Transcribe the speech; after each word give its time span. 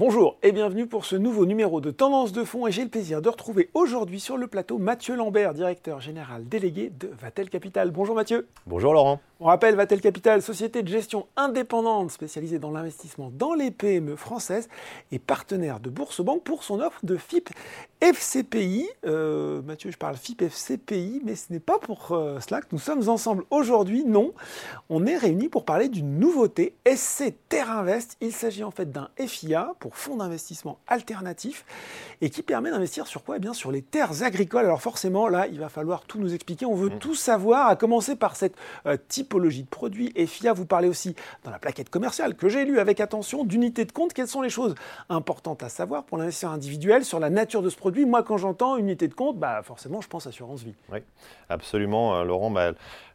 Bonjour 0.00 0.38
et 0.42 0.52
bienvenue 0.52 0.86
pour 0.86 1.04
ce 1.04 1.16
nouveau 1.16 1.44
numéro 1.44 1.82
de 1.82 1.90
Tendance 1.90 2.32
de 2.32 2.44
fond 2.44 2.66
et 2.66 2.72
j'ai 2.72 2.82
le 2.82 2.88
plaisir 2.88 3.20
de 3.20 3.28
retrouver 3.28 3.68
aujourd'hui 3.74 4.20
sur 4.20 4.38
le 4.38 4.46
plateau 4.46 4.78
Mathieu 4.78 5.14
Lambert, 5.14 5.52
directeur 5.52 6.00
général 6.00 6.48
délégué 6.48 6.90
de 6.98 7.08
Vatel 7.08 7.50
Capital. 7.50 7.90
Bonjour 7.90 8.14
Mathieu. 8.14 8.48
Bonjour 8.66 8.94
Laurent. 8.94 9.20
On 9.42 9.46
rappelle 9.46 9.74
Vatel 9.74 10.00
Capital, 10.00 10.42
société 10.42 10.82
de 10.82 10.88
gestion 10.88 11.26
indépendante 11.36 12.10
spécialisée 12.10 12.58
dans 12.58 12.70
l'investissement 12.70 13.30
dans 13.34 13.54
les 13.54 13.70
PME 13.70 14.16
françaises 14.16 14.68
et 15.12 15.18
partenaire 15.18 15.80
de 15.80 15.90
Bourse-Banque 15.90 16.42
pour 16.42 16.62
son 16.62 16.80
offre 16.80 17.00
de 17.02 17.16
FIP 17.16 17.50
FCPI. 18.00 18.88
Euh, 19.06 19.62
Mathieu, 19.62 19.90
je 19.90 19.98
parle 19.98 20.16
FIP 20.16 20.42
FCPI, 20.42 21.22
mais 21.24 21.36
ce 21.36 21.52
n'est 21.52 21.60
pas 21.60 21.78
pour 21.78 22.12
euh, 22.12 22.38
cela 22.40 22.60
que 22.60 22.68
nous 22.72 22.78
sommes 22.78 23.08
ensemble 23.08 23.44
aujourd'hui. 23.50 24.04
Non, 24.04 24.32
on 24.88 25.06
est 25.06 25.16
réunis 25.16 25.48
pour 25.48 25.64
parler 25.64 25.88
d'une 25.88 26.18
nouveauté, 26.18 26.74
SC 26.86 27.34
Terre 27.48 27.70
Invest. 27.70 28.16
Il 28.20 28.32
s'agit 28.32 28.64
en 28.64 28.70
fait 28.70 28.90
d'un 28.90 29.08
FIA 29.18 29.74
pour 29.80 29.96
fonds 29.96 30.16
d'investissement 30.16 30.29
alternatif 30.86 31.64
et 32.20 32.30
qui 32.30 32.42
permet 32.42 32.70
d'investir 32.70 33.06
sur 33.06 33.24
quoi? 33.24 33.36
Eh 33.36 33.40
bien 33.40 33.54
sur 33.54 33.72
les 33.72 33.82
terres 33.82 34.22
agricoles. 34.22 34.64
Alors 34.64 34.82
forcément, 34.82 35.28
là, 35.28 35.46
il 35.46 35.58
va 35.58 35.68
falloir 35.68 36.02
tout 36.02 36.18
nous 36.18 36.34
expliquer. 36.34 36.66
On 36.66 36.74
veut 36.74 36.90
mmh. 36.90 36.98
tout 36.98 37.14
savoir, 37.14 37.68
à 37.68 37.76
commencer 37.76 38.16
par 38.16 38.36
cette 38.36 38.54
euh, 38.86 38.96
typologie 39.08 39.62
de 39.62 39.68
produits. 39.68 40.12
Et 40.14 40.26
FIA, 40.26 40.52
vous 40.52 40.66
parlez 40.66 40.88
aussi 40.88 41.14
dans 41.44 41.50
la 41.50 41.58
plaquette 41.58 41.90
commerciale 41.90 42.34
que 42.34 42.48
j'ai 42.48 42.64
lu 42.64 42.78
avec 42.78 43.00
attention 43.00 43.44
d'unité 43.44 43.84
de 43.84 43.92
compte. 43.92 44.12
Quelles 44.12 44.28
sont 44.28 44.42
les 44.42 44.50
choses 44.50 44.74
importantes 45.08 45.62
à 45.62 45.68
savoir 45.68 46.04
pour 46.04 46.18
l'investisseur 46.18 46.52
individuel 46.52 47.04
sur 47.04 47.20
la 47.20 47.30
nature 47.30 47.62
de 47.62 47.70
ce 47.70 47.76
produit? 47.76 48.04
Moi, 48.06 48.22
quand 48.22 48.36
j'entends 48.36 48.76
unité 48.76 49.08
de 49.08 49.14
compte, 49.14 49.38
bah, 49.38 49.62
forcément, 49.62 50.00
je 50.00 50.08
pense 50.08 50.26
assurance 50.26 50.62
vie. 50.62 50.74
Oui, 50.92 50.98
absolument, 51.48 52.16
euh, 52.16 52.24
Laurent. 52.24 52.50
Bah, 52.50 52.72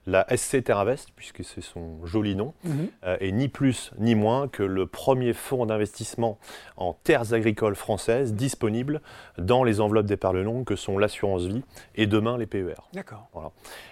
la 0.08 0.25
SC 0.36 0.64
Terravest, 0.64 1.09
puisque 1.16 1.44
c'est 1.44 1.61
son 1.61 2.06
joli 2.06 2.36
nom, 2.36 2.53
mhm. 2.64 2.88
euh, 3.06 3.17
est 3.20 3.31
ni 3.31 3.48
plus 3.48 3.92
ni 3.98 4.16
moins 4.16 4.48
que 4.48 4.64
le 4.64 4.86
premier 4.86 5.34
fonds 5.34 5.66
d'investissement 5.66 6.38
en 6.78 6.94
terres 6.94 7.34
agricoles 7.34 7.75
françaises 7.75 8.33
disponible 8.33 9.02
dans 9.38 9.64
les 9.64 9.81
enveloppes 9.81 10.06
d'épargne 10.06 10.42
longue 10.42 10.66
que 10.66 10.76
sont 10.76 10.98
l'assurance 10.98 11.44
vie 11.44 11.64
et 11.95 12.08
demain 12.08 12.38
les 12.38 12.45
PER. 12.45 12.76
D'accord. 12.94 13.28
Voilà. 13.33 13.52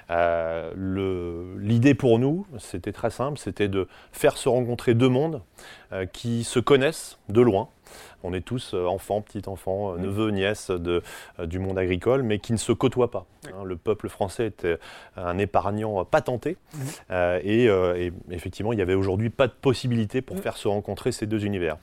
Euh, 0.10 1.56
l'idée 1.60 1.96
pour 1.96 2.20
nous, 2.20 2.46
c'était 2.60 2.92
très 2.92 3.10
simple, 3.10 3.38
c'était 3.38 3.68
de 3.68 3.88
faire 4.12 4.38
se 4.38 4.50
rencontrer 4.50 4.94
deux 4.94 5.10
mondes 5.10 5.42
euh, 5.92 6.06
qui 6.06 6.44
se 6.44 6.60
connaissent 6.60 7.18
de 7.30 7.42
loin, 7.42 7.70
on 8.24 8.34
est 8.34 8.42
tous 8.42 8.74
euh, 8.74 8.86
enfants, 8.86 9.22
petits-enfants, 9.22 9.94
euh, 9.94 9.98
neveux, 9.98 10.32
nièces 10.32 10.72
de, 10.72 11.02
euh, 11.40 11.46
du 11.46 11.60
monde 11.60 11.78
agricole, 11.78 12.24
mais 12.24 12.40
qui 12.40 12.54
ne 12.54 12.58
se 12.58 12.72
côtoient 12.72 13.12
pas. 13.12 13.26
Hein. 13.48 13.64
le 13.66 13.76
peuple 13.76 14.10
français 14.10 14.48
était 14.48 14.78
un 15.18 15.38
épargnant 15.38 16.06
patenté. 16.06 16.58
et, 17.12 17.70
effectivement, 18.32 18.74
il 18.74 18.78
n'y 18.78 18.82
avait 18.82 18.94
aujourd'hui 18.94 19.30
pas 19.30 19.48
de 19.48 19.54
possibilité 19.54 20.22
pour 20.22 20.40
faire 20.40 20.58
se 20.58 20.68
rencontrer 20.68 21.12
ces 21.12 21.26
deux 21.26 21.46
univers. 21.46 21.78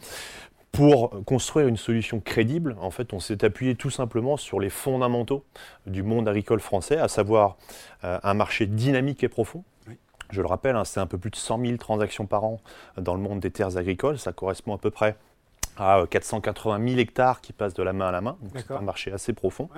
Pour 0.73 1.11
construire 1.25 1.67
une 1.67 1.77
solution 1.77 2.21
crédible, 2.21 2.77
en 2.81 2.91
fait, 2.91 3.13
on 3.13 3.21
s'est 3.21 3.45
appuyé 3.45 3.75
tout 3.75 3.91
simplement 3.91 4.37
sur 4.37 4.61
les 4.61 4.71
fondamentaux 4.71 5.45
du 5.87 6.03
monde 6.03 6.29
agricole 6.29 6.61
français, 6.61 6.97
à 6.97 7.09
savoir 7.09 7.57
un 8.03 8.35
marché 8.35 8.67
dynamique 8.67 9.23
et 9.23 9.29
profond. 9.29 9.65
Je 10.31 10.41
le 10.41 10.47
rappelle, 10.47 10.77
hein, 10.77 10.85
c'est 10.85 11.01
un 11.01 11.07
peu 11.07 11.19
plus 11.19 11.31
de 11.31 11.37
100 11.37 11.61
000 11.65 11.77
transactions 11.77 12.27
par 12.27 12.45
an 12.45 12.61
dans 12.97 13.15
le 13.15 13.21
monde 13.21 13.41
des 13.41 13.51
terres 13.51 13.77
agricoles. 13.77 14.19
Ça 14.19 14.33
correspond 14.33 14.75
à 14.75 14.79
peu 14.79 14.91
près 14.91 15.17
à 15.77 16.05
480 16.09 16.89
000 16.89 17.01
hectares 17.01 17.41
qui 17.41 17.53
passent 17.53 17.75
de 17.75 17.83
la 17.83 17.93
main 17.93 18.09
à 18.09 18.13
la 18.13 18.21
main. 18.21 18.37
c'est 18.55 18.71
un 18.71 18.81
marché 18.81 19.13
assez 19.13 19.33
profond. 19.33 19.69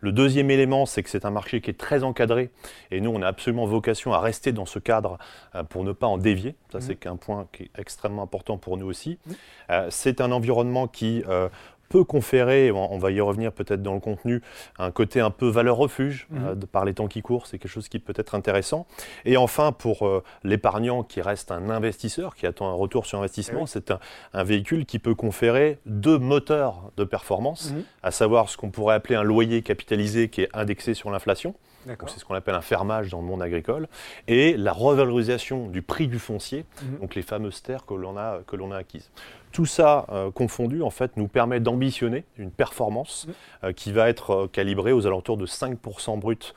Le 0.00 0.12
deuxième 0.12 0.50
élément, 0.50 0.86
c'est 0.86 1.02
que 1.02 1.10
c'est 1.10 1.24
un 1.24 1.30
marché 1.30 1.60
qui 1.60 1.70
est 1.70 1.78
très 1.78 2.02
encadré. 2.02 2.50
Et 2.90 3.00
nous, 3.00 3.10
on 3.10 3.22
a 3.22 3.26
absolument 3.26 3.66
vocation 3.66 4.12
à 4.12 4.20
rester 4.20 4.52
dans 4.52 4.66
ce 4.66 4.78
cadre 4.78 5.18
euh, 5.54 5.62
pour 5.62 5.84
ne 5.84 5.92
pas 5.92 6.06
en 6.06 6.18
dévier. 6.18 6.54
Ça, 6.72 6.78
mhm. 6.78 6.84
c'est 6.84 7.06
un 7.06 7.16
point 7.16 7.46
qui 7.52 7.64
est 7.64 7.70
extrêmement 7.78 8.22
important 8.22 8.58
pour 8.58 8.76
nous 8.76 8.86
aussi. 8.86 9.18
Mhm. 9.26 9.34
Euh, 9.70 9.86
c'est 9.90 10.20
un 10.20 10.32
environnement 10.32 10.88
qui 10.88 11.22
euh, 11.28 11.48
peut 11.90 12.04
conférer, 12.04 12.70
on 12.70 12.98
va 12.98 13.10
y 13.10 13.20
revenir 13.20 13.52
peut-être 13.52 13.82
dans 13.82 13.94
le 13.94 14.00
contenu, 14.00 14.40
un 14.78 14.92
côté 14.92 15.20
un 15.20 15.32
peu 15.32 15.48
valeur 15.48 15.76
refuge 15.76 16.28
mhm. 16.30 16.44
euh, 16.46 16.54
par 16.70 16.84
les 16.84 16.94
temps 16.94 17.08
qui 17.08 17.20
courent, 17.20 17.48
c'est 17.48 17.58
quelque 17.58 17.70
chose 17.70 17.88
qui 17.88 17.98
peut 17.98 18.14
être 18.16 18.36
intéressant. 18.36 18.86
Et 19.24 19.36
enfin, 19.36 19.72
pour 19.72 20.06
euh, 20.06 20.22
l'épargnant 20.44 21.02
qui 21.02 21.20
reste 21.20 21.50
un 21.50 21.68
investisseur, 21.68 22.36
qui 22.36 22.46
attend 22.46 22.70
un 22.70 22.74
retour 22.74 23.06
sur 23.06 23.18
investissement, 23.18 23.64
eh 23.64 23.66
c'est 23.66 23.92
un, 24.32 24.44
véhicule 24.44 24.86
qui 24.86 25.00
peut 25.00 25.16
conférer 25.16 25.78
deux 25.84 26.18
moteurs 26.18 26.92
de 26.96 27.02
performance, 27.02 27.72
mhm. 27.72 27.82
à 28.04 28.12
savoir 28.12 28.48
ce 28.48 28.56
qu'on 28.56 28.70
pourrait 28.70 28.94
appeler 28.94 29.16
un 29.16 29.24
loyer 29.24 29.62
capitalisé 29.62 30.28
qui 30.28 30.42
est 30.42 30.48
indexé 30.54 30.94
sur 30.94 31.10
l'inflation. 31.10 31.56
C'est 31.86 32.18
ce 32.18 32.24
qu'on 32.24 32.34
appelle 32.34 32.54
un 32.54 32.60
fermage 32.60 33.10
dans 33.10 33.20
le 33.20 33.26
monde 33.26 33.42
agricole. 33.42 33.88
Et 34.28 34.56
la 34.56 34.72
revalorisation 34.72 35.68
du 35.68 35.82
prix 35.82 36.08
du 36.08 36.18
foncier, 36.18 36.64
mhm. 36.82 36.98
donc 37.00 37.14
les 37.14 37.22
fameuses 37.22 37.62
terres 37.62 37.86
que 37.86 37.94
l'on 37.94 38.16
a, 38.16 38.40
que 38.46 38.56
l'on 38.56 38.72
a 38.72 38.76
acquises. 38.76 39.10
Tout 39.52 39.66
ça 39.66 40.06
euh, 40.10 40.30
confondu, 40.30 40.82
en 40.82 40.90
fait, 40.90 41.16
nous 41.16 41.26
permet 41.26 41.58
d'ambitionner 41.58 42.24
une 42.36 42.50
performance 42.50 43.26
mhm. 43.26 43.34
euh, 43.64 43.72
qui 43.72 43.92
va 43.92 44.08
être 44.08 44.30
euh, 44.30 44.46
calibrée 44.46 44.92
aux 44.92 45.06
alentours 45.06 45.36
de 45.36 45.46
5% 45.46 46.18
brut 46.18 46.54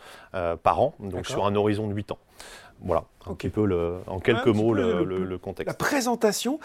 par 0.63 0.81
an, 0.81 0.95
donc 0.99 1.27
sur 1.27 1.45
un 1.45 1.55
horizon 1.55 1.87
de 1.87 1.93
8 1.93 2.11
ans. 2.11 2.17
Voilà, 2.81 3.05
un 3.27 3.33
petit 3.33 3.49
peu 3.49 3.65
le, 3.65 3.95
en 4.07 4.19
quelques 4.19 4.47
mots 4.47 4.73
le, 4.73 5.37
contexte. 5.37 5.67
La 5.67 5.73
présentation, 5.73 6.59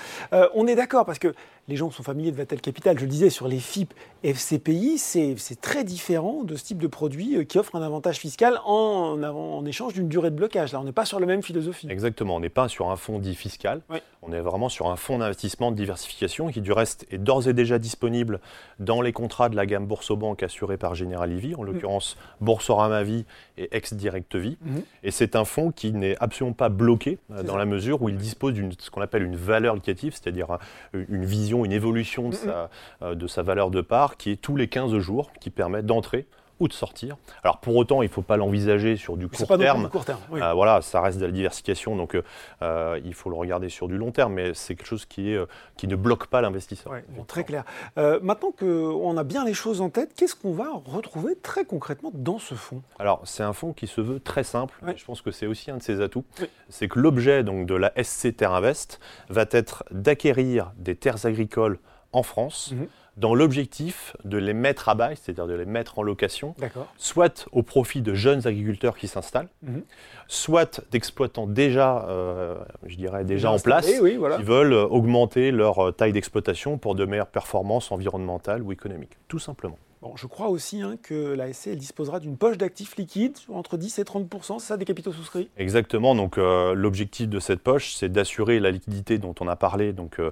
on 0.54 0.66
est 0.66 0.74
d'accord 0.74 1.04
parce 1.04 1.18
que 1.18 1.34
les 1.68 1.76
gens 1.76 1.90
sont 1.90 2.02
familiers 2.02 2.32
de 2.32 2.36
Vatel 2.36 2.60
Capital. 2.60 2.98
Je 2.98 3.04
le 3.04 3.10
disais 3.10 3.30
sur 3.30 3.46
les 3.46 3.58
FIP 3.58 3.92
FCPI, 4.24 4.98
c'est 4.98 5.60
très 5.60 5.84
différent 5.84 6.42
de 6.42 6.56
ce 6.56 6.64
type 6.64 6.78
de 6.78 6.86
produit 6.86 7.36
euh, 7.36 7.44
qui 7.44 7.58
offre 7.58 7.76
un 7.76 7.82
avantage 7.82 8.16
fiscal 8.16 8.58
en, 8.64 9.22
en 9.22 9.64
échange 9.64 9.92
d'une 9.92 10.08
durée 10.08 10.30
de 10.30 10.36
blocage. 10.36 10.72
Là, 10.72 10.80
on 10.80 10.84
n'est 10.84 10.92
pas 10.92 11.04
sur 11.04 11.20
la 11.20 11.26
même 11.26 11.42
philosophie. 11.42 11.86
Exactement, 11.90 12.36
on 12.36 12.40
n'est 12.40 12.48
pas 12.48 12.68
sur 12.68 12.90
un 12.90 12.96
fonds 12.96 13.18
dit 13.18 13.34
fiscal. 13.34 13.82
On 14.22 14.32
est 14.32 14.40
vraiment 14.40 14.68
sur 14.68 14.88
un 14.88 14.96
fonds 14.96 15.18
d'investissement 15.18 15.70
de 15.70 15.76
diversification 15.76 16.48
qui, 16.48 16.60
du 16.60 16.72
reste, 16.72 17.06
est 17.10 17.18
d'ores 17.18 17.48
et 17.48 17.52
déjà 17.52 17.78
disponible 17.78 18.40
dans 18.80 19.00
les 19.00 19.12
contrats 19.12 19.48
de 19.48 19.56
la 19.56 19.66
gamme 19.66 19.86
Boursorama 19.86 20.34
assurée 20.42 20.76
par 20.76 20.94
General 20.94 21.30
Levy, 21.30 21.54
en 21.54 21.62
mm. 21.62 21.66
l'occurrence 21.66 22.16
Boursorama 22.40 23.02
Vie 23.02 23.24
et 23.56 23.68
Ex 23.76 23.94
Direct 23.94 24.34
Vie. 24.34 24.58
Mm-hmm. 24.64 24.82
Et 25.04 25.10
c'est 25.10 25.36
un 25.36 25.44
fonds 25.44 25.70
qui 25.70 25.92
n'est 25.92 26.16
absolument 26.18 26.47
pas 26.52 26.68
bloqué 26.68 27.18
euh, 27.30 27.42
dans 27.42 27.56
la 27.56 27.64
mesure 27.64 28.02
où 28.02 28.08
il 28.08 28.16
dispose 28.16 28.54
d'une 28.54 28.72
ce 28.78 28.90
qu'on 28.90 29.00
appelle 29.00 29.22
une 29.22 29.36
valeur 29.36 29.74
locative, 29.74 30.12
c'est-à-dire 30.12 30.58
une 30.92 31.24
vision 31.24 31.64
une 31.64 31.72
évolution 31.72 32.30
de, 32.30 32.34
sa, 32.34 32.70
euh, 33.02 33.14
de 33.14 33.26
sa 33.26 33.42
valeur 33.42 33.70
de 33.70 33.80
part 33.80 34.16
qui 34.16 34.30
est 34.30 34.40
tous 34.40 34.56
les 34.56 34.68
15 34.68 34.98
jours, 34.98 35.30
qui 35.40 35.50
permet 35.50 35.82
d'entrer 35.82 36.26
ou 36.60 36.68
de 36.68 36.72
sortir. 36.72 37.16
Alors 37.42 37.58
pour 37.58 37.76
autant, 37.76 38.02
il 38.02 38.06
ne 38.06 38.12
faut 38.12 38.22
pas 38.22 38.36
l'envisager 38.36 38.96
sur 38.96 39.16
du 39.16 39.28
court 39.28 39.58
terme. 39.58 39.88
court 39.88 40.04
terme 40.04 40.20
euh, 40.32 40.52
voilà, 40.52 40.82
ça 40.82 41.00
reste 41.00 41.18
de 41.18 41.26
la 41.26 41.32
diversification, 41.32 41.96
donc 41.96 42.16
euh, 42.62 43.00
il 43.04 43.14
faut 43.14 43.30
le 43.30 43.36
regarder 43.36 43.68
sur 43.68 43.88
du 43.88 43.96
long 43.96 44.10
terme, 44.10 44.34
mais 44.34 44.54
c'est 44.54 44.74
quelque 44.74 44.86
chose 44.86 45.06
qui, 45.06 45.32
est, 45.32 45.40
qui 45.76 45.88
ne 45.88 45.96
bloque 45.96 46.26
pas 46.26 46.40
l'investisseur. 46.40 46.92
très 47.26 47.44
clair. 47.44 47.64
maintenant 47.96 48.52
qu'on 48.52 49.16
a 49.16 49.24
bien 49.24 49.44
les 49.44 49.54
choses 49.54 49.80
en 49.80 49.90
tête, 49.90 50.14
qu'est-ce 50.14 50.34
qu'on 50.34 50.52
va 50.52 50.68
retrouver 50.84 51.36
très 51.36 51.64
concrètement 51.64 52.10
dans 52.14 52.38
ce 52.38 52.54
fonds? 52.54 52.82
Alors 52.98 53.22
c'est 53.24 53.42
un 53.42 53.52
fonds 53.52 53.72
qui 53.72 53.86
se 53.86 54.00
veut 54.00 54.20
très 54.20 54.44
simple. 54.44 54.74
Je 54.96 55.04
pense 55.04 55.22
que 55.22 55.30
c'est 55.30 55.46
aussi 55.46 55.70
un 55.70 55.76
de 55.76 55.82
ses 55.82 56.00
atouts. 56.00 56.24
C'est 56.68 56.88
que 56.88 56.98
l'objet 56.98 57.44
donc 57.44 57.66
de 57.66 57.74
la 57.74 57.92
SC 58.02 58.36
Terre 58.36 58.52
Invest 58.52 59.00
va 59.28 59.44
être 59.50 59.84
d'acquérir 59.90 60.72
des 60.76 60.96
terres 60.96 61.26
agricoles 61.26 61.78
en 62.12 62.22
France. 62.22 62.72
Mhm 62.72 62.88
dans 63.18 63.34
l'objectif 63.34 64.16
de 64.24 64.38
les 64.38 64.54
mettre 64.54 64.88
à 64.88 64.94
bail, 64.94 65.16
c'est-à-dire 65.16 65.46
de 65.46 65.54
les 65.54 65.66
mettre 65.66 65.98
en 65.98 66.02
location, 66.02 66.54
soit 66.96 67.46
au 67.52 67.62
profit 67.62 68.00
de 68.00 68.14
jeunes 68.14 68.46
agriculteurs 68.46 68.96
qui 68.96 69.08
s'installent, 69.08 69.48
mhm. 69.62 69.82
soit 70.28 70.80
d'exploitants 70.90 71.46
déjà, 71.46 72.06
euh, 72.08 72.54
je 72.86 72.96
dirais 72.96 73.24
déjà, 73.24 73.50
en 73.50 73.58
place, 73.58 73.86
qui 73.86 74.16
veulent 74.44 74.74
augmenter 74.74 75.50
leur 75.50 75.88
euh, 75.88 75.92
taille 75.92 76.12
d'exploitation 76.12 76.78
pour 76.78 76.94
de 76.94 77.04
meilleures 77.04 77.26
performances 77.26 77.90
environnementales 77.90 78.62
ou 78.62 78.72
économiques, 78.72 79.16
tout 79.26 79.40
simplement. 79.40 79.78
Bon, 80.00 80.14
je 80.14 80.28
crois 80.28 80.48
aussi 80.48 80.80
hein, 80.80 80.96
que 81.02 81.32
la 81.32 81.52
SC 81.52 81.70
disposera 81.70 82.20
d'une 82.20 82.36
poche 82.36 82.56
d'actifs 82.56 82.96
liquides 82.96 83.36
entre 83.52 83.76
10 83.76 83.98
et 83.98 84.04
30 84.04 84.32
c'est 84.40 84.58
ça 84.60 84.76
des 84.76 84.84
capitaux 84.84 85.12
souscrits? 85.12 85.50
Exactement. 85.56 86.14
Donc 86.14 86.38
euh, 86.38 86.72
l'objectif 86.74 87.28
de 87.28 87.40
cette 87.40 87.60
poche, 87.60 87.94
c'est 87.94 88.08
d'assurer 88.08 88.60
la 88.60 88.70
liquidité 88.70 89.18
dont 89.18 89.34
on 89.40 89.48
a 89.48 89.56
parlé, 89.56 89.92
donc 89.92 90.20
euh, 90.20 90.30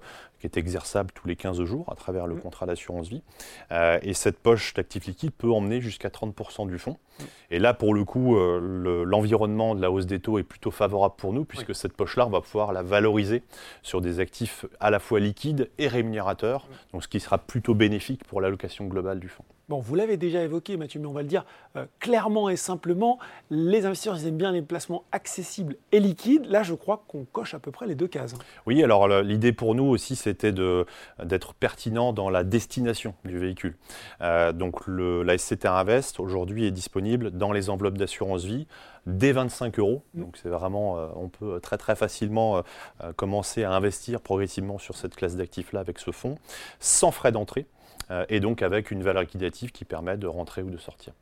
qui 0.48 0.58
est 0.58 0.60
exerçable 0.60 1.10
tous 1.14 1.26
les 1.28 1.36
15 1.36 1.62
jours 1.64 1.90
à 1.90 1.94
travers 1.94 2.26
le 2.26 2.34
mmh. 2.34 2.40
contrat 2.40 2.66
d'assurance 2.66 3.08
vie. 3.08 3.22
Euh, 3.72 3.98
et 4.02 4.14
cette 4.14 4.38
poche 4.38 4.74
d'actifs 4.74 5.06
liquides 5.06 5.32
peut 5.32 5.50
emmener 5.50 5.80
jusqu'à 5.80 6.08
30% 6.08 6.68
du 6.68 6.78
fonds. 6.78 6.96
Mmh. 7.18 7.24
Et 7.50 7.58
là, 7.58 7.74
pour 7.74 7.94
le 7.94 8.04
coup, 8.04 8.36
l'environnement 8.36 9.74
de 9.74 9.80
la 9.80 9.90
hausse 9.90 10.06
des 10.06 10.20
taux 10.20 10.38
est 10.38 10.42
plutôt 10.42 10.70
favorable 10.70 11.14
pour 11.16 11.32
nous, 11.32 11.44
puisque 11.44 11.74
cette 11.74 11.92
poche-là, 11.92 12.26
on 12.26 12.30
va 12.30 12.40
pouvoir 12.40 12.72
la 12.72 12.82
valoriser 12.82 13.42
sur 13.82 14.00
des 14.00 14.20
actifs 14.20 14.66
à 14.80 14.90
la 14.90 14.98
fois 14.98 15.20
liquides 15.20 15.70
et 15.78 15.88
rémunérateurs, 15.88 16.66
mmh. 16.66 16.92
donc 16.92 17.02
ce 17.04 17.08
qui 17.08 17.20
sera 17.20 17.38
plutôt 17.38 17.74
bénéfique 17.74 18.24
pour 18.24 18.40
l'allocation 18.40 18.86
globale 18.86 19.20
du 19.20 19.28
fonds. 19.28 19.44
Bon, 19.68 19.80
vous 19.80 19.96
l'avez 19.96 20.16
déjà 20.16 20.42
évoqué, 20.42 20.76
Mathieu, 20.76 21.00
mais 21.00 21.08
on 21.08 21.12
va 21.12 21.22
le 21.22 21.28
dire 21.28 21.44
euh, 21.74 21.86
clairement 21.98 22.48
et 22.48 22.54
simplement. 22.54 23.18
Les 23.50 23.84
investisseurs, 23.84 24.16
ils 24.16 24.28
aiment 24.28 24.36
bien 24.36 24.52
les 24.52 24.62
placements 24.62 25.02
accessibles 25.10 25.76
et 25.90 25.98
liquides. 25.98 26.46
Là, 26.46 26.62
je 26.62 26.74
crois 26.74 27.04
qu'on 27.08 27.24
coche 27.24 27.52
à 27.52 27.58
peu 27.58 27.72
près 27.72 27.86
les 27.88 27.96
deux 27.96 28.06
cases. 28.06 28.34
Oui, 28.66 28.84
alors 28.84 29.08
l'idée 29.08 29.52
pour 29.52 29.74
nous 29.74 29.82
aussi, 29.82 30.14
c'était 30.14 30.52
d'être 30.52 31.54
pertinent 31.54 32.12
dans 32.12 32.30
la 32.30 32.44
destination 32.44 33.14
du 33.24 33.38
véhicule. 33.38 33.76
Euh, 34.20 34.52
donc, 34.52 34.86
le, 34.86 35.24
la 35.24 35.36
SCT 35.36 35.66
Invest, 35.66 36.20
aujourd'hui, 36.20 36.66
est 36.66 36.70
disponible 36.70 37.32
dans 37.32 37.50
les 37.50 37.68
enveloppes 37.68 37.98
d'assurance 37.98 38.44
vie 38.44 38.68
dès 39.06 39.32
25 39.32 39.78
euros. 39.78 40.02
Mm. 40.14 40.20
Donc 40.20 40.36
c'est 40.36 40.48
vraiment, 40.48 40.98
euh, 40.98 41.08
on 41.14 41.28
peut 41.28 41.60
très 41.60 41.78
très 41.78 41.96
facilement 41.96 42.58
euh, 42.58 42.62
euh, 43.02 43.12
commencer 43.12 43.64
à 43.64 43.72
investir 43.72 44.20
progressivement 44.20 44.78
sur 44.78 44.96
cette 44.96 45.14
classe 45.14 45.36
d'actifs-là 45.36 45.80
avec 45.80 45.98
ce 45.98 46.10
fonds, 46.10 46.36
sans 46.80 47.10
frais 47.10 47.32
d'entrée, 47.32 47.66
euh, 47.66 47.75
et 48.28 48.40
donc 48.40 48.62
avec 48.62 48.90
une 48.90 49.02
valeur 49.02 49.22
liquidative 49.22 49.72
qui 49.72 49.84
permet 49.84 50.16
de 50.16 50.26
rentrer 50.26 50.62
ou 50.62 50.70
de 50.70 50.76
sortir. 50.78 51.12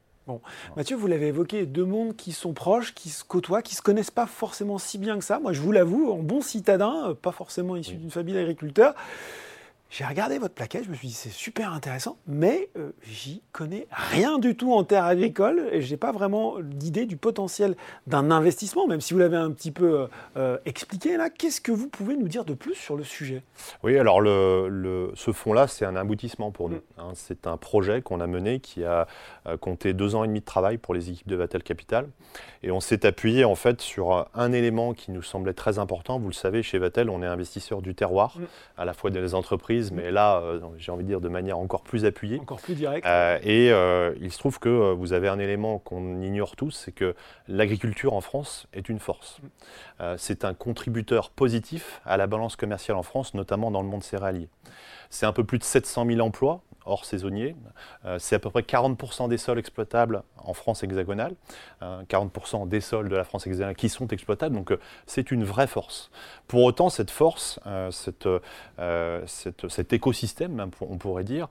Mathieu, 0.76 0.96
vous 0.96 1.06
l'avez 1.06 1.26
évoqué, 1.28 1.66
deux 1.66 1.84
mondes 1.84 2.16
qui 2.16 2.32
sont 2.32 2.54
proches, 2.54 2.94
qui 2.94 3.10
se 3.10 3.24
côtoient, 3.24 3.60
qui 3.62 3.74
se 3.74 3.82
connaissent 3.82 4.10
pas 4.10 4.26
forcément 4.26 4.78
si 4.78 4.96
bien 4.96 5.18
que 5.18 5.24
ça. 5.24 5.38
Moi, 5.38 5.52
je 5.52 5.60
vous 5.60 5.70
l'avoue, 5.72 6.10
en 6.10 6.18
bon 6.22 6.40
citadin, 6.40 7.10
euh, 7.10 7.14
pas 7.14 7.32
forcément 7.32 7.76
issu 7.76 7.92
Oui. 7.92 7.98
d'une 7.98 8.10
famille 8.10 8.34
d'agriculteurs, 8.34 8.94
j'ai 9.96 10.04
regardé 10.04 10.38
votre 10.38 10.54
plaquette, 10.54 10.82
je 10.84 10.90
me 10.90 10.94
suis 10.96 11.06
dit 11.06 11.14
c'est 11.14 11.30
super 11.30 11.72
intéressant, 11.72 12.16
mais 12.26 12.68
euh, 12.76 12.90
j'y 13.04 13.42
connais 13.52 13.86
rien 13.92 14.40
du 14.40 14.56
tout 14.56 14.72
en 14.72 14.82
terre 14.82 15.04
agricole 15.04 15.68
et 15.70 15.82
j'ai 15.82 15.96
pas 15.96 16.10
vraiment 16.10 16.56
d'idée 16.60 17.06
du 17.06 17.16
potentiel 17.16 17.76
d'un 18.08 18.32
investissement, 18.32 18.88
même 18.88 19.00
si 19.00 19.14
vous 19.14 19.20
l'avez 19.20 19.36
un 19.36 19.52
petit 19.52 19.70
peu 19.70 20.00
euh, 20.00 20.06
euh, 20.36 20.58
expliqué 20.66 21.16
là. 21.16 21.30
Qu'est-ce 21.30 21.60
que 21.60 21.70
vous 21.70 21.86
pouvez 21.88 22.16
nous 22.16 22.26
dire 22.26 22.44
de 22.44 22.54
plus 22.54 22.74
sur 22.74 22.96
le 22.96 23.04
sujet? 23.04 23.44
Oui, 23.84 23.96
alors 23.96 24.20
le, 24.20 24.66
le- 24.68 25.12
ce 25.14 25.30
fonds-là, 25.30 25.68
c'est 25.68 25.84
un 25.84 25.94
aboutissement 25.94 26.50
pour 26.50 26.70
nous. 26.70 26.76
Mm. 26.78 26.80
hein. 26.98 27.12
c'est 27.14 27.46
un 27.46 27.56
projet 27.56 28.02
qu'on 28.02 28.18
a 28.20 28.26
mené 28.26 28.58
qui 28.58 28.82
a 28.82 29.06
euh, 29.46 29.56
compté 29.56 29.92
deux 29.92 30.16
ans 30.16 30.24
et 30.24 30.26
demi 30.26 30.40
de 30.40 30.44
travail 30.44 30.76
pour 30.76 30.94
les 30.94 31.08
équipes 31.10 31.28
de 31.28 31.36
Vatel 31.36 31.62
Capital. 31.62 32.08
Et 32.64 32.72
on 32.72 32.80
s'est 32.80 33.06
appuyé 33.06 33.44
en 33.44 33.54
fait 33.54 33.80
sur 33.80 34.12
un- 34.12 34.26
un 34.34 34.50
élément 34.52 34.92
qui 34.92 35.12
nous 35.12 35.22
semblait 35.22 35.52
très 35.54 35.78
important. 35.78 36.18
Vous 36.18 36.26
le 36.28 36.34
savez, 36.34 36.64
chez 36.64 36.78
Vatel, 36.80 37.10
on 37.10 37.22
est 37.22 37.26
investisseur 37.26 37.80
du 37.80 37.94
terroir, 37.94 38.38
Mm. 38.40 38.44
à 38.78 38.84
la 38.84 38.92
fois 38.92 39.10
des 39.10 39.34
entreprises, 39.36 39.83
mais 39.92 40.10
là, 40.10 40.38
euh, 40.38 40.60
j'ai 40.78 40.92
envie 40.92 41.04
de 41.04 41.08
dire 41.08 41.20
de 41.20 41.28
manière 41.28 41.58
encore 41.58 41.82
plus 41.82 42.04
appuyée. 42.04 42.38
Encore 42.40 42.60
plus 42.60 42.74
direct. 42.74 43.06
Euh, 43.06 43.38
et 43.42 43.70
euh, 43.72 44.14
il 44.20 44.32
se 44.32 44.38
trouve 44.38 44.58
que 44.58 44.92
vous 44.92 45.12
avez 45.12 45.28
un 45.28 45.38
élément 45.38 45.78
qu'on 45.78 46.20
ignore 46.22 46.56
tous, 46.56 46.70
c'est 46.70 46.92
que 46.92 47.14
l'agriculture 47.48 48.14
en 48.14 48.20
France 48.20 48.66
est 48.72 48.88
une 48.88 48.98
force. 48.98 49.40
Euh, 50.00 50.16
c'est 50.18 50.44
un 50.44 50.54
contributeur 50.54 51.30
positif 51.30 52.00
à 52.04 52.16
la 52.16 52.26
balance 52.26 52.56
commerciale 52.56 52.96
en 52.96 53.02
France, 53.02 53.34
notamment 53.34 53.70
dans 53.70 53.82
le 53.82 53.88
monde 53.88 54.02
céréalier. 54.02 54.48
C'est 55.10 55.26
un 55.26 55.32
peu 55.32 55.44
plus 55.44 55.58
de 55.58 55.64
700 55.64 56.06
000 56.06 56.20
emplois 56.20 56.62
hors 56.86 57.04
saisonniers. 57.04 57.56
Euh, 58.04 58.18
c'est 58.18 58.36
à 58.36 58.38
peu 58.38 58.50
près 58.50 58.62
40% 58.62 59.28
des 59.28 59.38
sols 59.38 59.58
exploitables 59.58 60.22
en 60.36 60.54
France 60.54 60.82
hexagonale, 60.82 61.34
euh, 61.82 62.02
40% 62.04 62.68
des 62.68 62.80
sols 62.80 63.08
de 63.08 63.16
la 63.16 63.24
France 63.24 63.46
hexagonale 63.46 63.74
qui 63.74 63.88
sont 63.88 64.08
exploitables. 64.08 64.54
Donc 64.54 64.72
euh, 64.72 64.78
c'est 65.06 65.30
une 65.30 65.44
vraie 65.44 65.66
force. 65.66 66.10
Pour 66.46 66.62
autant, 66.62 66.90
cette 66.90 67.10
force, 67.10 67.58
euh, 67.66 67.90
cet 69.26 69.92
écosystème, 69.92 70.52
même, 70.52 70.70
on 70.80 70.98
pourrait 70.98 71.24
dire, 71.24 71.48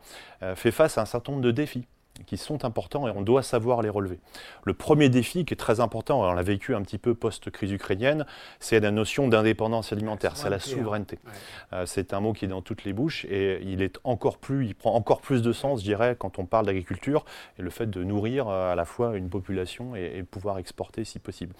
fait 0.55 0.71
face 0.71 0.97
à 0.97 1.01
un 1.01 1.05
certain 1.05 1.31
nombre 1.33 1.43
de 1.43 1.51
défis 1.51 1.87
qui 2.25 2.37
sont 2.37 2.63
importants 2.63 3.07
et 3.07 3.11
on 3.15 3.21
doit 3.21 3.43
savoir 3.43 3.81
les 3.81 3.89
relever. 3.89 4.19
Le 4.63 4.73
premier 4.73 5.09
défi 5.09 5.45
qui 5.45 5.53
est 5.53 5.57
très 5.57 5.79
important, 5.79 6.21
on 6.21 6.33
l'a 6.33 6.41
vécu 6.43 6.75
un 6.75 6.81
petit 6.81 6.97
peu 6.97 7.15
post-crise 7.15 7.71
ukrainienne, 7.71 8.25
c'est 8.59 8.79
la 8.79 8.91
notion 8.91 9.27
d'indépendance 9.27 9.91
alimentaire, 9.91 10.37
c'est 10.37 10.49
la 10.49 10.59
Souveraineté. 10.59 11.19
Ouais. 11.25 11.31
Euh, 11.73 11.85
c'est 11.85 12.13
un 12.13 12.19
mot 12.19 12.33
qui 12.33 12.45
est 12.45 12.47
dans 12.47 12.61
toutes 12.61 12.83
les 12.83 12.93
bouches 12.93 13.25
et 13.25 13.61
il 13.63 13.81
est 13.81 13.99
encore 14.03 14.37
plus, 14.37 14.65
il 14.67 14.75
prend 14.75 14.93
encore 14.93 15.21
plus 15.21 15.41
de 15.41 15.51
sens, 15.51 15.79
je 15.79 15.85
dirais, 15.85 16.15
quand 16.17 16.39
on 16.39 16.45
parle 16.45 16.65
d'agriculture 16.65 17.25
et 17.57 17.61
le 17.61 17.69
fait 17.69 17.89
de 17.89 18.03
nourrir 18.03 18.47
euh, 18.47 18.71
à 18.71 18.75
la 18.75 18.85
fois 18.85 19.17
une 19.17 19.29
population 19.29 19.95
et, 19.95 20.17
et 20.17 20.23
pouvoir 20.23 20.59
exporter 20.59 21.03
si 21.03 21.19
possible. 21.19 21.55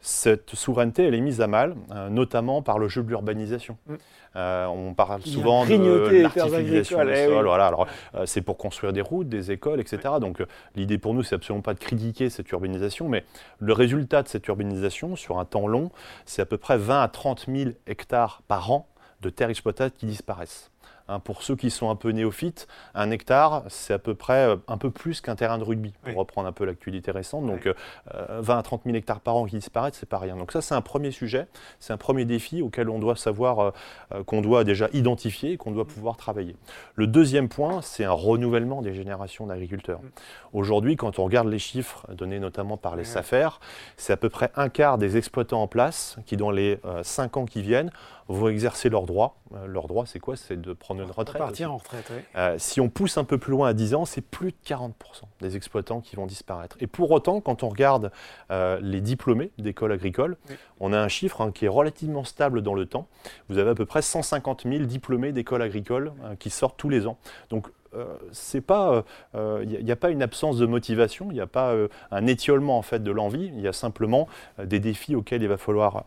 Cette 0.00 0.54
souveraineté, 0.54 1.04
elle 1.04 1.14
est 1.14 1.20
mise 1.20 1.40
à 1.40 1.46
mal, 1.46 1.76
euh, 1.92 2.08
notamment 2.08 2.62
par 2.62 2.78
le 2.78 2.88
jeu 2.88 3.02
de 3.02 3.08
l'urbanisation. 3.08 3.76
Mm. 3.86 3.94
Euh, 4.36 4.66
on 4.66 4.94
parle 4.94 5.22
souvent 5.22 5.66
de 5.66 6.22
l'artificialisation 6.22 7.04
des 7.04 7.12
eh 7.12 7.26
sols. 7.26 7.36
oui. 7.36 7.42
Voilà, 7.42 7.66
alors 7.66 7.88
c'est 8.26 8.42
pour 8.42 8.56
construire 8.56 8.92
des 8.92 9.00
routes, 9.00 9.28
des 9.28 9.50
écoles, 9.50 9.80
etc. 9.80 9.89
Donc 10.20 10.40
euh, 10.40 10.46
l'idée 10.74 10.98
pour 10.98 11.14
nous, 11.14 11.22
c'est 11.22 11.34
absolument 11.34 11.62
pas 11.62 11.74
de 11.74 11.78
critiquer 11.78 12.30
cette 12.30 12.50
urbanisation, 12.50 13.08
mais 13.08 13.24
le 13.58 13.72
résultat 13.72 14.22
de 14.22 14.28
cette 14.28 14.46
urbanisation 14.46 15.16
sur 15.16 15.38
un 15.38 15.44
temps 15.44 15.66
long, 15.66 15.90
c'est 16.26 16.42
à 16.42 16.46
peu 16.46 16.56
près 16.56 16.78
20 16.78 17.02
à 17.02 17.08
30 17.08 17.46
000 17.48 17.70
hectares 17.86 18.42
par 18.48 18.70
an 18.70 18.88
de 19.20 19.30
terres 19.30 19.50
exploitables 19.50 19.92
qui 19.92 20.06
disparaissent. 20.06 20.70
Hein, 21.10 21.18
pour 21.18 21.42
ceux 21.42 21.56
qui 21.56 21.70
sont 21.70 21.90
un 21.90 21.96
peu 21.96 22.10
néophytes, 22.10 22.68
un 22.94 23.10
hectare, 23.10 23.64
c'est 23.66 23.92
à 23.92 23.98
peu 23.98 24.14
près 24.14 24.46
euh, 24.46 24.56
un 24.68 24.78
peu 24.78 24.90
plus 24.92 25.20
qu'un 25.20 25.34
terrain 25.34 25.58
de 25.58 25.64
rugby, 25.64 25.92
pour 26.02 26.12
Oui. 26.12 26.18
reprendre 26.18 26.46
un 26.46 26.52
peu 26.52 26.64
l'actualité 26.64 27.10
récente. 27.10 27.44
Donc 27.46 27.62
Oui. 27.64 27.72
euh, 28.14 28.26
euh, 28.30 28.40
20 28.40 28.58
à 28.58 28.62
30 28.62 28.82
000 28.84 28.96
hectares 28.96 29.18
par 29.18 29.34
an 29.34 29.44
qui 29.46 29.56
disparaissent, 29.56 29.96
c'est 29.98 30.08
pas 30.08 30.18
rien. 30.18 30.36
Donc 30.36 30.52
ça, 30.52 30.62
c'est 30.62 30.74
un 30.74 30.80
premier 30.82 31.10
sujet, 31.10 31.48
c'est 31.80 31.92
un 31.92 31.96
premier 31.96 32.24
défi 32.24 32.62
auquel 32.62 32.88
on 32.88 33.00
doit 33.00 33.16
savoir, 33.16 33.58
euh, 33.58 33.70
euh, 34.14 34.22
qu'on 34.22 34.40
doit 34.40 34.62
déjà 34.62 34.88
identifier 34.92 35.52
et 35.52 35.56
qu'on 35.56 35.72
doit 35.72 35.84
pouvoir 35.84 36.16
travailler. 36.16 36.54
Le 36.94 37.08
deuxième 37.08 37.48
point, 37.48 37.82
c'est 37.82 38.04
un 38.04 38.12
renouvellement 38.12 38.80
des 38.80 38.94
générations 38.94 39.48
d'agriculteurs. 39.48 40.00
Mm. 40.00 40.08
Aujourd'hui, 40.52 40.94
quand 40.96 41.18
on 41.18 41.24
regarde 41.24 41.48
les 41.48 41.58
chiffres 41.58 42.06
donnés 42.14 42.38
notamment 42.38 42.76
par 42.76 42.94
les. 42.94 43.04
SAFER, 43.10 43.48
c'est 43.96 44.12
à 44.12 44.16
peu 44.16 44.28
près 44.28 44.52
un 44.54 44.68
quart 44.68 44.96
des 44.96 45.16
exploitants 45.16 45.62
en 45.62 45.66
place 45.66 46.16
qui, 46.26 46.36
dans 46.36 46.52
les 46.52 46.78
5 47.02 47.36
ans 47.38 47.46
qui 47.46 47.62
viennent, 47.62 47.90
vont 48.28 48.48
exercer 48.48 48.88
leurs 48.88 49.06
droits. 49.06 49.34
Euh, 49.56 49.66
leur 49.66 49.88
droit, 49.88 50.06
c'est 50.06 50.20
quoi? 50.20 50.36
C'est 50.36 50.60
de 50.60 50.72
prendre 50.72 50.99
une 51.02 51.10
retraite. 51.10 51.38
Partir 51.38 51.72
en 51.72 51.76
retraite, 51.76 52.06
oui. 52.10 52.20
Euh, 52.36 52.56
si 52.58 52.80
on 52.80 52.88
pousse 52.88 53.18
un 53.18 53.24
peu 53.24 53.38
plus 53.38 53.50
loin 53.52 53.68
à 53.68 53.72
10 53.72 53.94
ans, 53.94 54.04
c'est 54.04 54.20
plus 54.20 54.52
de 54.52 54.56
40% 54.66 54.92
des 55.40 55.56
exploitants 55.56 56.00
qui 56.00 56.16
vont 56.16 56.26
disparaître. 56.26 56.76
Et 56.80 56.86
pour 56.86 57.10
autant, 57.10 57.40
quand 57.40 57.62
on 57.62 57.68
regarde 57.68 58.10
euh, 58.50 58.78
les 58.82 59.00
diplômés 59.00 59.50
d'écoles 59.58 59.92
agricoles, 59.92 60.36
Oui. 60.48 60.56
on 60.80 60.92
a 60.92 60.98
un 60.98 61.08
chiffre 61.08 61.40
hein, 61.40 61.52
qui 61.52 61.64
est 61.64 61.68
relativement 61.68 62.24
stable 62.24 62.62
dans 62.62 62.74
le 62.74 62.86
temps. 62.86 63.06
Vous 63.48 63.58
avez 63.58 63.70
à 63.70 63.74
peu 63.74 63.86
près 63.86 64.02
150 64.02 64.64
000 64.64 64.84
diplômés 64.84 65.32
d'écoles 65.32 65.62
agricoles 65.62 66.12
euh, 66.24 66.34
qui 66.36 66.50
sortent 66.50 66.76
tous 66.76 66.88
les 66.88 67.06
ans. 67.06 67.18
Donc, 67.50 67.68
euh, 67.94 68.04
c'est 68.30 68.60
pas, 68.60 69.04
il 69.34 69.84
n'y 69.84 69.90
a, 69.90 69.96
pas 69.96 70.10
une 70.10 70.22
absence 70.22 70.58
de 70.58 70.66
motivation, 70.66 71.26
il 71.30 71.34
n'y 71.34 71.40
a 71.40 71.48
pas 71.48 71.72
euh, 71.72 71.88
un 72.12 72.26
étiolement 72.28 72.78
en 72.78 72.82
fait 72.82 73.02
de 73.02 73.10
l'envie. 73.10 73.50
Il 73.52 73.60
y 73.60 73.66
a 73.66 73.72
simplement 73.72 74.28
des 74.62 74.78
défis 74.78 75.16
auxquels 75.16 75.42
il 75.42 75.48
va 75.48 75.56
falloir, 75.56 76.04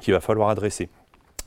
qu'il 0.00 0.14
va 0.14 0.20
falloir 0.20 0.48
adresser. 0.48 0.88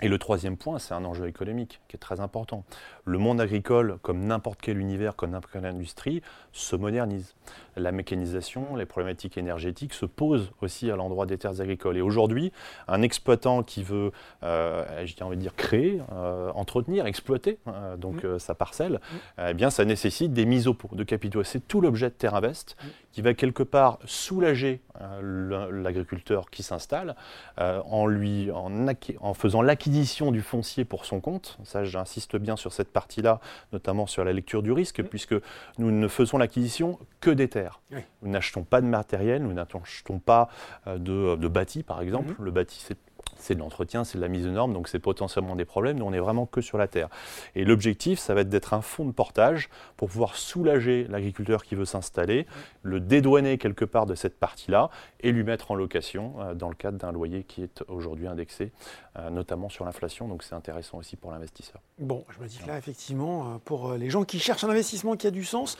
Et 0.02 0.10
le 0.10 0.18
troisième 0.18 0.58
point, 0.58 0.78
c'est 0.78 0.94
un 0.94 1.06
enjeu 1.06 1.26
économique 1.28 1.80
qui 1.88 1.96
est 1.96 2.00
très 2.00 2.20
important. 2.20 2.66
Le 3.06 3.18
monde 3.18 3.40
agricole, 3.40 3.98
comme 4.02 4.26
n'importe 4.26 4.60
quel 4.62 4.78
univers, 4.78 5.16
comme 5.16 5.32
n'importe 5.32 5.54
quelle 5.54 5.66
industrie, 5.66 6.22
se 6.52 6.76
modernise. 6.76 7.34
La 7.78 7.94
mécanisation, 7.94 8.76
les 8.76 8.86
problématiques 8.86 9.38
énergétiques 9.38 9.94
se 9.94 10.06
posent 10.06 10.52
aussi 10.62 10.92
à 10.92 10.98
l'endroit 10.98 11.26
des 11.26 11.38
terres 11.38 11.62
agricoles. 11.62 11.96
Et 11.96 12.02
aujourd'hui, 12.02 12.52
un 12.90 13.02
exploitant 13.02 13.64
qui 13.64 13.84
veut, 13.84 14.12
euh, 14.44 15.06
j'ai 15.06 15.24
envie 15.24 15.38
de 15.38 15.42
dire, 15.42 15.56
créer, 15.56 16.02
euh, 16.12 16.52
entretenir, 16.56 17.06
exploiter 17.06 17.58
euh, 17.68 17.96
donc 17.96 18.26
euh, 18.26 18.38
sa 18.38 18.54
parcelle, 18.54 19.00
eh 19.38 19.54
bien, 19.54 19.70
ça 19.70 19.86
nécessite 19.86 20.34
des 20.34 20.46
mises 20.46 20.68
au 20.68 20.74
pot 20.74 20.94
de 20.94 21.04
capitaux. 21.04 21.44
C'est 21.44 21.66
tout 21.68 21.80
l'objet 21.80 22.10
de 22.10 22.16
Terre 22.16 22.36
Invest 22.36 22.76
qui 23.14 23.22
va 23.22 23.34
quelque 23.34 23.64
part 23.64 24.00
soulager 24.04 24.82
l'agriculteur 25.22 26.50
qui 26.50 26.64
s'installe 26.64 27.16
en, 27.58 28.08
lui, 28.08 28.52
en, 28.52 28.88
en 29.22 29.34
faisant 29.34 29.62
l'acquisition 29.62 29.85
du 29.90 30.42
foncier 30.42 30.86
pour 30.86 31.06
son 31.06 31.20
compte. 31.20 31.58
Ça, 31.64 31.84
j'insiste 31.84 32.38
bien 32.38 32.56
sur 32.56 32.74
cette 32.74 32.92
partie-là, 32.92 33.40
notamment 33.74 34.08
sur 34.08 34.24
la 34.24 34.34
lecture 34.34 34.64
du 34.64 34.72
risque, 34.72 35.04
puisque 35.04 35.36
nous 35.78 35.92
ne 35.92 36.08
faisons 36.08 36.38
l'acquisition 36.38 37.00
que 37.20 37.30
des 37.30 37.48
terres. 37.48 37.82
Oui. 37.92 38.00
Nous 38.22 38.32
n'achetons 38.32 38.64
pas 38.64 38.82
de 38.82 38.88
matériel, 38.88 39.44
nous 39.44 39.54
n'achetons 39.54 40.20
pas 40.20 40.50
euh, 40.88 40.98
de, 40.98 41.36
de 41.36 41.48
bâti, 41.48 41.84
par 41.84 42.02
exemple. 42.02 42.36
Mhm. 42.40 42.46
Le 42.46 42.52
bâti, 42.52 42.84
c'est 42.86 42.98
c'est 43.38 43.56
de 43.56 43.60
l'entretien, 43.60 44.04
c'est 44.04 44.18
de 44.18 44.24
la 44.24 44.28
mise 44.28 44.48
aux 44.48 44.52
normes, 44.52 44.74
donc 44.74 44.88
c'est 44.88 45.00
potentiellement 45.00 45.56
des 45.56 45.66
problèmes. 45.66 46.00
Nous, 46.00 46.06
on 46.06 46.14
est 46.14 46.20
vraiment 46.20 46.46
que 46.46 46.62
sur 46.62 46.78
la 46.78 46.88
terre. 46.88 47.10
Et 47.56 47.64
l'objectif, 47.64 48.20
ça 48.20 48.34
va 48.34 48.42
être 48.42 48.50
d'être 48.50 48.74
un 48.74 48.82
fonds 48.82 49.06
de 49.06 49.12
portage 49.12 49.70
pour 49.98 50.10
pouvoir 50.10 50.36
soulager 50.36 51.06
l'agriculteur 51.10 51.64
qui 51.64 51.76
veut 51.76 51.86
s'installer, 51.86 52.48
le 52.82 53.00
dédouaner 53.00 53.58
quelque 53.58 53.86
part 53.86 54.06
de 54.06 54.16
cette 54.16 54.40
partie-là 54.40 54.90
et 55.20 55.32
lui 55.32 55.44
mettre 55.44 55.72
en 55.72 55.76
location 55.76 56.36
euh, 56.40 56.54
dans 56.56 56.70
le 56.70 56.76
cadre 56.76 56.98
d'un 56.98 57.12
loyer 57.12 57.44
qui 57.44 57.62
est 57.62 57.84
aujourd'hui 57.88 58.28
indexé, 58.28 58.72
euh, 59.18 59.30
notamment 59.30 59.70
sur 59.70 59.86
l'inflation. 59.86 60.28
Donc 60.28 60.44
c'est 60.44 60.56
intéressant 60.56 60.98
aussi 60.98 61.16
pour 61.16 61.32
l'investisseur. 61.32 61.82
Bon, 62.00 62.26
je 62.30 62.44
me 62.44 62.48
dis 62.48 62.58
que 62.58 62.68
là, 62.68 62.78
effectivement, 62.78 63.46
euh, 63.46 63.58
pour 63.64 63.94
les 63.94 64.10
gens 64.10 64.24
qui 64.24 64.40
cherchent 64.40 64.64
un 64.64 64.70
investissement 64.70 65.16
qui 65.16 65.28
a 65.28 65.32
du 65.32 65.46
sens, 65.46 65.78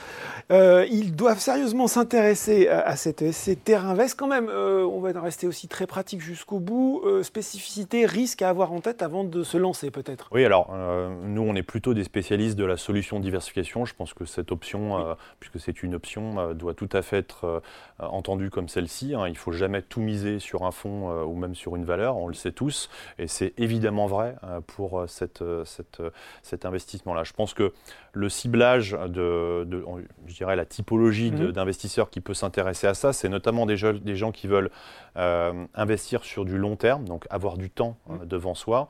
euh, 0.52 0.86
ils 0.90 1.16
doivent 1.16 1.40
sérieusement 1.40 1.88
s'intéresser 1.88 2.68
à, 2.68 2.82
à 2.82 2.96
cette 2.96 3.32
SC 3.32 3.62
Terre 3.64 3.86
Invest. 3.86 4.18
Quand 4.18 4.28
même, 4.28 4.50
on 4.50 5.00
va 5.00 5.20
rester 5.20 5.48
aussi 5.48 5.68
très 5.68 5.88
pratique 5.88 6.22
jusqu'au 6.22 6.60
bout. 6.60 7.04
Euh, 7.36 7.42
spécificité, 7.42 8.06
risque 8.06 8.42
à 8.42 8.50
avoir 8.50 8.72
en 8.72 8.80
tête 8.82 9.02
avant 9.02 9.24
de 9.24 9.44
se 9.44 9.58
lancer, 9.58 9.92
peut-être? 9.92 10.30
Oui, 10.32 10.46
alors 10.46 10.72
euh, 10.74 11.14
nous, 11.24 11.42
on 11.42 11.56
est 11.56 11.64
plutôt 11.64 11.94
des 11.94 12.04
spécialistes 12.04 12.58
de 12.58 12.66
la 12.66 12.78
solution 12.78 13.20
diversification. 13.20 13.86
Je 13.86 13.94
pense 13.94 14.14
que 14.14 14.26
cette 14.26 14.52
option, 14.52 14.98
euh, 14.98 15.14
puisque 15.40 15.60
c'est 15.60 15.84
une 15.84 15.96
option, 15.96 16.40
euh, 16.40 16.54
doit 16.54 16.74
tout 16.74 16.90
à 16.94 17.02
fait 17.02 17.18
être 17.18 17.62
entendue 18.00 18.50
comme 18.50 18.70
celle-ci. 18.70 19.16
hein. 19.16 19.28
Il 19.28 19.32
ne 19.32 19.38
faut 19.38 19.52
jamais 19.52 19.82
tout 19.82 20.02
miser 20.02 20.40
sur 20.40 20.64
un 20.64 20.72
fonds 20.72 21.10
ou 21.24 21.36
même 21.36 21.56
sur 21.56 21.76
une 21.76 21.86
valeur, 21.86 22.18
on 22.18 22.28
le 22.28 22.34
sait 22.34 22.52
tous. 22.52 22.90
Et 23.20 23.28
c'est 23.28 23.54
évidemment 23.58 24.08
vrai 24.08 24.36
pour 24.68 25.06
cette, 25.08 25.44
cette, 25.66 26.02
cet 26.42 26.66
investissement-là. 26.66 27.24
Je 27.24 27.34
pense 27.34 27.54
que 27.54 27.74
le 28.14 28.30
ciblage 28.30 28.92
de, 28.92 29.68
je 30.28 30.36
dirais, 30.36 30.56
la 30.56 30.66
typologie 30.66 31.32
Mhm. 31.32 31.52
d'investisseurs 31.52 32.10
qui 32.10 32.22
peut 32.22 32.34
s'intéresser 32.34 32.88
à 32.88 32.94
ça, 32.94 33.14
c'est 33.14 33.30
notamment 33.30 33.66
des, 33.66 33.78
gens 33.78 34.32
qui 34.32 34.48
veulent 34.48 34.70
investir 35.16 36.24
sur 36.24 36.46
du 36.46 36.58
long 36.58 36.76
terme, 36.76 37.06
donc 37.06 37.25
donc 37.26 37.34
avoir 37.34 37.58
du 37.58 37.70
temps 37.70 37.98
mmh. 38.08 38.26
devant 38.26 38.56
soi, 38.56 38.88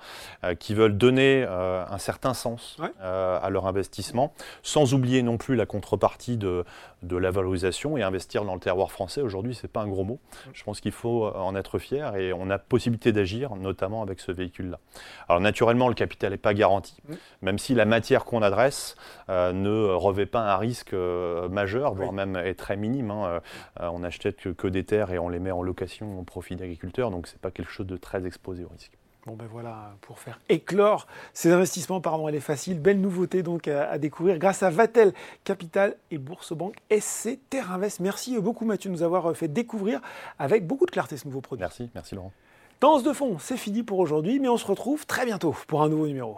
qui 0.59 0.73
veulent 0.73 0.97
donner 0.97 1.43
un 1.43 1.97
certain 1.97 2.33
sens 2.33 2.77
à 3.01 3.49
leur 3.49 3.67
investissement, 3.67 4.33
sans 4.63 4.93
oublier 4.93 5.23
non 5.23 5.37
plus 5.37 5.55
la 5.55 5.65
contrepartie 5.65 6.37
de, 6.37 6.65
de 7.03 7.17
la 7.17 7.31
valorisation 7.31 7.97
et 7.97 8.03
investir 8.03 8.45
dans 8.45 8.53
le 8.53 8.59
terroir 8.59 8.91
français. 8.91 9.21
Aujourd'hui, 9.21 9.55
ce 9.55 9.63
n'est 9.63 9.71
pas 9.71 9.81
un 9.81 9.87
gros 9.87 10.03
mot. 10.03 10.19
Je 10.53 10.63
pense 10.63 10.81
qu'il 10.81 10.91
faut 10.91 11.27
en 11.27 11.55
être 11.55 11.79
fier 11.79 12.15
et 12.15 12.33
on 12.33 12.49
a 12.49 12.57
possibilité 12.57 13.11
d'agir, 13.11 13.55
notamment 13.55 14.01
avec 14.01 14.19
ce 14.19 14.31
véhicule-là. 14.31 14.79
Alors 15.27 15.41
naturellement, 15.41 15.87
le 15.87 15.95
capital 15.95 16.31
n'est 16.31 16.37
pas 16.37 16.53
garanti, 16.53 16.97
même 17.41 17.59
si 17.59 17.73
la 17.73 17.85
matière 17.85 18.25
qu'on 18.25 18.41
adresse 18.41 18.95
ne 19.29 19.93
revêt 19.93 20.25
pas 20.25 20.53
un 20.53 20.57
risque 20.57 20.93
majeur, 20.93 21.93
voire 21.93 22.11
même 22.11 22.35
est 22.35 22.55
très 22.55 22.77
minime. 22.77 23.11
Hein. 23.11 23.41
on 23.79 23.99
n'achète 23.99 24.37
que, 24.37 24.49
que 24.49 24.67
des 24.67 24.83
terres 24.83 25.11
et 25.11 25.19
on 25.19 25.29
les 25.29 25.39
met 25.39 25.51
en 25.51 25.61
location 25.61 26.19
au 26.19 26.23
profit 26.23 26.55
d'agriculteurs, 26.55 27.11
donc 27.11 27.27
ce 27.27 27.33
n'est 27.33 27.39
pas 27.39 27.51
quelque 27.51 27.71
chose 27.71 27.87
de 27.87 27.97
très 27.97 28.24
exposé 28.25 28.63
au 28.63 28.69
risque. 28.69 28.91
Bon 29.25 29.33
ben 29.33 29.47
voilà, 29.51 29.95
pour 30.01 30.19
faire 30.19 30.39
éclore 30.49 31.07
ces 31.33 31.51
investissements, 31.51 31.97
apparemment 31.97 32.29
elle 32.29 32.35
est 32.35 32.39
facile. 32.39 32.79
Belle 32.79 33.01
nouveauté 33.01 33.41
donc 33.41 33.67
à, 33.67 33.97
découvrir 33.97 34.37
grâce 34.37 34.61
à 34.61 34.69
Vatel 34.69 35.13
Capital 35.43 35.95
et 36.11 36.19
Bourse 36.19 36.53
Banque 36.53 36.75
SC 36.91 37.39
Terrinvest. 37.49 38.01
Merci 38.01 38.39
beaucoup 38.39 38.65
Mathieu 38.65 38.91
de 38.91 38.95
nous 38.95 39.01
avoir 39.01 39.35
fait 39.35 39.47
découvrir 39.47 39.99
avec 40.37 40.67
beaucoup 40.67 40.85
de 40.85 40.91
clarté 40.91 41.17
ce 41.17 41.25
nouveau 41.25 41.41
produit. 41.41 41.61
Merci, 41.61 41.89
merci 41.95 42.13
Laurent. 42.13 42.33
Danse 42.81 43.01
de 43.01 43.13
fond, 43.13 43.37
c'est 43.39 43.57
fini 43.57 43.81
pour 43.81 43.97
aujourd'hui, 43.97 44.39
mais 44.39 44.49
on 44.49 44.57
se 44.57 44.67
retrouve 44.67 45.07
très 45.07 45.25
bientôt 45.25 45.55
pour 45.67 45.81
un 45.81 45.89
nouveau 45.89 46.05
numéro. 46.05 46.37